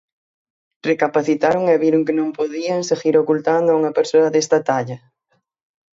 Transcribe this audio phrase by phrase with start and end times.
[0.89, 4.97] Recapacitaron e viron que non podían seguir ocultando a unha persoa desta talla.